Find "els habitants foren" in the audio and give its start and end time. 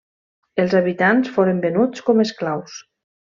0.63-1.61